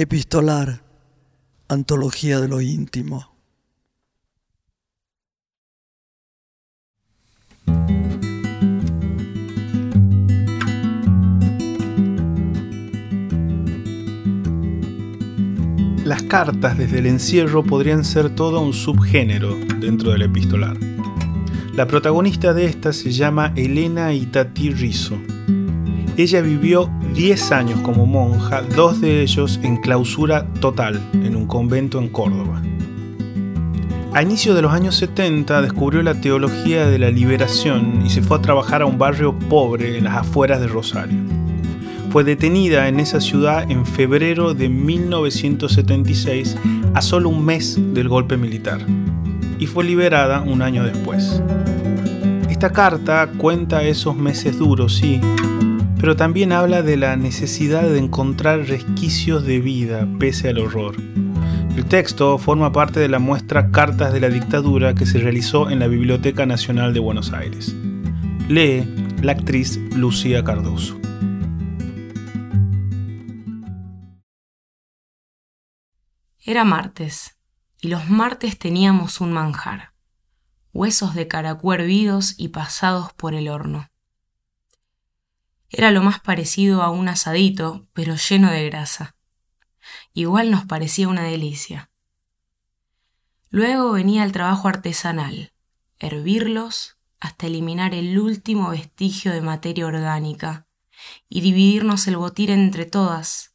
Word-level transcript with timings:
Epistolar, 0.00 0.84
Antología 1.66 2.38
de 2.38 2.46
lo 2.46 2.60
íntimo. 2.60 3.32
Las 16.04 16.22
cartas 16.22 16.78
desde 16.78 17.00
el 17.00 17.06
encierro 17.06 17.64
podrían 17.64 18.04
ser 18.04 18.32
todo 18.32 18.60
un 18.60 18.72
subgénero 18.72 19.56
dentro 19.80 20.12
del 20.12 20.22
epistolar. 20.22 20.76
La 21.74 21.88
protagonista 21.88 22.54
de 22.54 22.66
esta 22.66 22.92
se 22.92 23.10
llama 23.10 23.52
Elena 23.56 24.12
Itati 24.12 24.70
Rizzo. 24.70 25.18
Ella 26.18 26.40
vivió 26.40 26.90
10 27.14 27.52
años 27.52 27.80
como 27.82 28.04
monja, 28.04 28.62
dos 28.62 29.00
de 29.00 29.22
ellos 29.22 29.60
en 29.62 29.76
clausura 29.76 30.52
total 30.54 31.00
en 31.12 31.36
un 31.36 31.46
convento 31.46 32.00
en 32.00 32.08
Córdoba. 32.08 32.60
A 34.12 34.22
inicio 34.24 34.52
de 34.56 34.62
los 34.62 34.72
años 34.72 34.96
70 34.96 35.62
descubrió 35.62 36.02
la 36.02 36.20
teología 36.20 36.88
de 36.88 36.98
la 36.98 37.10
liberación 37.12 38.02
y 38.04 38.10
se 38.10 38.20
fue 38.20 38.38
a 38.38 38.42
trabajar 38.42 38.82
a 38.82 38.86
un 38.86 38.98
barrio 38.98 39.38
pobre 39.38 39.96
en 39.96 40.04
las 40.04 40.16
afueras 40.16 40.60
de 40.60 40.66
Rosario. 40.66 41.20
Fue 42.10 42.24
detenida 42.24 42.88
en 42.88 42.98
esa 42.98 43.20
ciudad 43.20 43.70
en 43.70 43.86
febrero 43.86 44.54
de 44.54 44.68
1976, 44.68 46.56
a 46.94 47.00
solo 47.00 47.28
un 47.28 47.44
mes 47.44 47.78
del 47.94 48.08
golpe 48.08 48.36
militar, 48.36 48.84
y 49.60 49.66
fue 49.66 49.84
liberada 49.84 50.40
un 50.40 50.62
año 50.62 50.82
después. 50.82 51.40
Esta 52.50 52.72
carta 52.72 53.30
cuenta 53.38 53.84
esos 53.84 54.16
meses 54.16 54.58
duros, 54.58 54.96
sí, 54.96 55.20
pero 55.98 56.16
también 56.16 56.52
habla 56.52 56.82
de 56.82 56.96
la 56.96 57.16
necesidad 57.16 57.82
de 57.82 57.98
encontrar 57.98 58.60
resquicios 58.60 59.44
de 59.44 59.60
vida 59.60 60.06
pese 60.18 60.48
al 60.48 60.58
horror. 60.58 60.96
El 61.76 61.84
texto 61.84 62.38
forma 62.38 62.72
parte 62.72 63.00
de 63.00 63.08
la 63.08 63.18
muestra 63.18 63.70
Cartas 63.70 64.12
de 64.12 64.20
la 64.20 64.28
Dictadura 64.28 64.94
que 64.94 65.06
se 65.06 65.18
realizó 65.18 65.70
en 65.70 65.78
la 65.78 65.86
Biblioteca 65.86 66.46
Nacional 66.46 66.92
de 66.92 67.00
Buenos 67.00 67.32
Aires. 67.32 67.74
Lee 68.48 68.84
la 69.22 69.32
actriz 69.32 69.78
Lucía 69.94 70.42
Cardoso. 70.42 70.98
Era 76.38 76.64
martes, 76.64 77.36
y 77.80 77.88
los 77.88 78.08
martes 78.08 78.58
teníamos 78.58 79.20
un 79.20 79.32
manjar, 79.32 79.92
huesos 80.72 81.14
de 81.14 81.28
caracú 81.28 81.72
hervidos 81.72 82.34
y 82.38 82.48
pasados 82.48 83.12
por 83.12 83.34
el 83.34 83.48
horno. 83.48 83.88
Era 85.70 85.90
lo 85.90 86.02
más 86.02 86.20
parecido 86.20 86.82
a 86.82 86.90
un 86.90 87.08
asadito, 87.08 87.86
pero 87.92 88.16
lleno 88.16 88.50
de 88.50 88.64
grasa. 88.66 89.16
Igual 90.14 90.50
nos 90.50 90.64
parecía 90.64 91.08
una 91.08 91.22
delicia. 91.22 91.90
Luego 93.50 93.92
venía 93.92 94.24
el 94.24 94.32
trabajo 94.32 94.68
artesanal, 94.68 95.52
hervirlos 95.98 96.98
hasta 97.20 97.46
eliminar 97.46 97.94
el 97.94 98.18
último 98.18 98.70
vestigio 98.70 99.32
de 99.32 99.40
materia 99.40 99.86
orgánica 99.86 100.66
y 101.28 101.40
dividirnos 101.40 102.06
el 102.06 102.16
botir 102.16 102.50
entre 102.50 102.84
todas, 102.84 103.54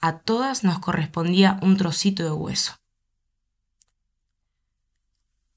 a 0.00 0.18
todas 0.18 0.64
nos 0.64 0.78
correspondía 0.78 1.58
un 1.62 1.76
trocito 1.76 2.22
de 2.22 2.32
hueso. 2.32 2.74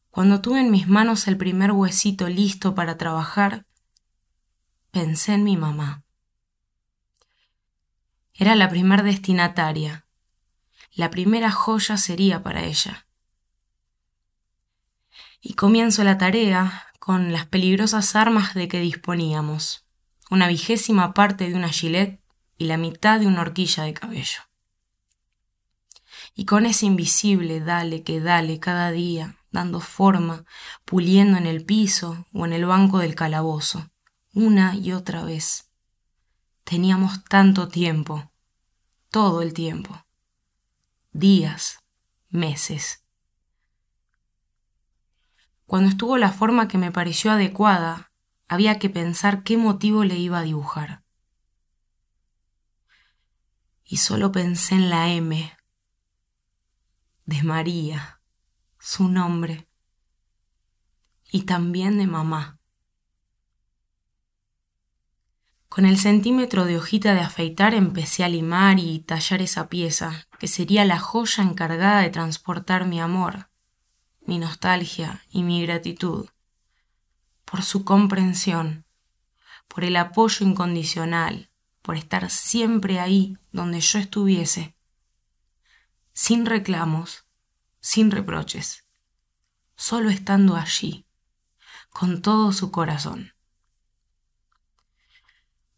Cuando 0.09 0.41
tuve 0.41 0.59
en 0.59 0.69
mis 0.69 0.87
manos 0.87 1.27
el 1.27 1.37
primer 1.37 1.71
huesito 1.71 2.29
listo 2.29 2.75
para 2.75 2.97
trabajar, 2.97 3.65
pensé 4.93 5.33
en 5.33 5.43
mi 5.43 5.57
mamá. 5.57 6.03
Era 8.35 8.53
la 8.53 8.69
primer 8.69 9.01
destinataria. 9.01 10.05
La 10.93 11.09
primera 11.09 11.49
joya 11.49 11.97
sería 11.97 12.43
para 12.43 12.63
ella. 12.63 13.07
Y 15.41 15.55
comienzo 15.55 16.03
la 16.03 16.19
tarea 16.19 16.85
con 16.99 17.33
las 17.33 17.47
peligrosas 17.47 18.15
armas 18.15 18.53
de 18.53 18.67
que 18.67 18.79
disponíamos. 18.79 19.83
Una 20.29 20.47
vigésima 20.47 21.15
parte 21.15 21.49
de 21.49 21.55
una 21.55 21.69
gilet 21.69 22.21
y 22.55 22.65
la 22.65 22.77
mitad 22.77 23.19
de 23.19 23.25
una 23.25 23.41
horquilla 23.41 23.85
de 23.85 23.95
cabello. 23.95 24.41
Y 26.35 26.45
con 26.45 26.67
ese 26.67 26.85
invisible 26.85 27.61
dale 27.61 28.03
que 28.03 28.19
dale 28.19 28.59
cada 28.59 28.91
día, 28.91 29.37
dando 29.49 29.79
forma, 29.79 30.45
puliendo 30.85 31.39
en 31.39 31.47
el 31.47 31.65
piso 31.65 32.27
o 32.31 32.45
en 32.45 32.53
el 32.53 32.67
banco 32.67 32.99
del 32.99 33.15
calabozo, 33.15 33.89
una 34.33 34.75
y 34.75 34.91
otra 34.91 35.23
vez. 35.23 35.71
Teníamos 36.63 37.23
tanto 37.25 37.67
tiempo, 37.67 38.31
todo 39.09 39.41
el 39.41 39.53
tiempo, 39.53 40.05
días, 41.11 41.79
meses. 42.29 43.03
Cuando 45.65 45.89
estuvo 45.89 46.17
la 46.17 46.31
forma 46.31 46.67
que 46.67 46.77
me 46.77 46.91
pareció 46.91 47.31
adecuada, 47.31 48.11
había 48.47 48.79
que 48.79 48.89
pensar 48.89 49.43
qué 49.43 49.57
motivo 49.57 50.03
le 50.03 50.17
iba 50.17 50.39
a 50.39 50.43
dibujar 50.43 51.03
y 53.93 53.97
solo 53.97 54.31
pensé 54.31 54.73
en 54.73 54.89
la 54.89 55.09
M 55.09 55.55
de 57.25 57.43
María, 57.43 58.21
su 58.79 59.07
nombre, 59.07 59.69
y 61.31 61.43
también 61.43 61.99
de 61.99 62.07
mamá. 62.07 62.59
Con 65.73 65.85
el 65.87 65.97
centímetro 65.97 66.65
de 66.65 66.77
hojita 66.77 67.15
de 67.15 67.21
afeitar 67.21 67.73
empecé 67.73 68.23
a 68.23 68.29
limar 68.29 68.77
y 68.77 68.99
tallar 68.99 69.41
esa 69.41 69.69
pieza, 69.69 70.27
que 70.37 70.47
sería 70.47 70.85
la 70.85 70.99
joya 70.99 71.41
encargada 71.41 72.01
de 72.01 72.11
transportar 72.11 72.85
mi 72.85 73.01
amor, 73.01 73.49
mi 74.21 74.37
nostalgia 74.37 75.23
y 75.31 75.41
mi 75.41 75.63
gratitud, 75.63 76.29
por 77.43 77.63
su 77.63 77.85
comprensión, 77.85 78.85
por 79.67 79.83
el 79.83 79.95
apoyo 79.95 80.45
incondicional, 80.45 81.49
por 81.81 81.95
estar 81.95 82.29
siempre 82.29 82.99
ahí 82.99 83.39
donde 83.51 83.79
yo 83.79 83.97
estuviese, 83.97 84.75
sin 86.13 86.45
reclamos, 86.45 87.25
sin 87.79 88.11
reproches, 88.11 88.85
solo 89.75 90.11
estando 90.11 90.55
allí, 90.55 91.07
con 91.89 92.21
todo 92.21 92.53
su 92.53 92.69
corazón. 92.69 93.32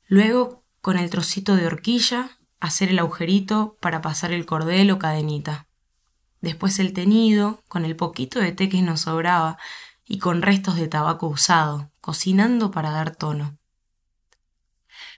Luego, 0.07 0.63
con 0.81 0.97
el 0.97 1.09
trocito 1.09 1.55
de 1.55 1.67
horquilla, 1.67 2.37
hacer 2.59 2.89
el 2.89 2.99
agujerito 2.99 3.77
para 3.81 4.01
pasar 4.01 4.31
el 4.31 4.45
cordel 4.45 4.91
o 4.91 4.99
cadenita. 4.99 5.67
Después 6.41 6.79
el 6.79 6.93
tenido, 6.93 7.63
con 7.67 7.85
el 7.85 7.95
poquito 7.95 8.39
de 8.39 8.51
té 8.51 8.69
que 8.69 8.81
nos 8.81 9.01
sobraba 9.01 9.57
y 10.05 10.19
con 10.19 10.41
restos 10.41 10.75
de 10.75 10.87
tabaco 10.87 11.27
usado, 11.27 11.91
cocinando 12.01 12.71
para 12.71 12.91
dar 12.91 13.15
tono 13.15 13.57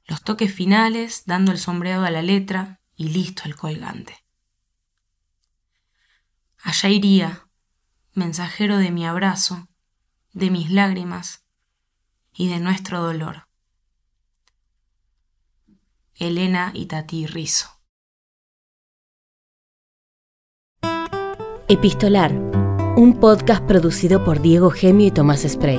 los 0.07 0.23
toques 0.23 0.53
finales, 0.53 1.23
dando 1.25 1.51
el 1.51 1.59
sombreado 1.59 2.05
a 2.05 2.11
la 2.11 2.21
letra 2.21 2.79
y 2.95 3.09
listo 3.09 3.43
el 3.45 3.55
colgante. 3.55 4.25
Allá 6.59 6.89
iría, 6.89 7.47
mensajero 8.13 8.77
de 8.77 8.89
mi 8.89 9.05
abrazo, 9.05 9.67
de 10.31 10.49
mis 10.49 10.71
lágrimas 10.71 11.45
y 12.33 12.47
de 12.47 12.59
nuestro 12.59 13.01
dolor. 13.01 13.46
Elena 16.19 16.71
y 16.73 16.87
Tati 16.87 17.27
Rizo. 17.27 17.67
Epistolar, 21.67 22.33
un 22.95 23.19
podcast 23.19 23.63
producido 23.65 24.23
por 24.23 24.41
Diego 24.41 24.71
Gemio 24.71 25.05
y 25.05 25.11
Tomás 25.11 25.45
Spray. 25.47 25.77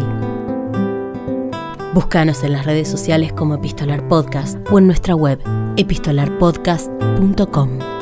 Búscanos 1.92 2.44
en 2.44 2.52
las 2.52 2.66
redes 2.66 2.86
sociales 2.86 3.32
como 3.32 3.56
Epistolar 3.56 4.06
Podcast 4.06 4.58
o 4.70 4.78
en 4.78 4.86
nuestra 4.86 5.16
web 5.16 5.42
epistolarpodcast.com. 5.76 7.97